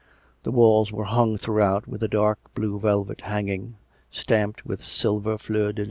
[0.41, 3.75] The walls were hung throughout with a dark blue velvet hanging,
[4.09, 5.79] stamped with silver fleur de lys.